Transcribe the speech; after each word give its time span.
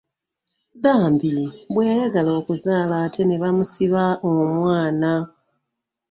Bambi 0.83 1.29
bwe 1.73 1.83
yayagala 1.89 2.31
okuzaala 2.39 2.93
ate 3.05 3.21
ne 3.25 3.35
bamusiba 3.41 4.03
omwana. 4.29 5.11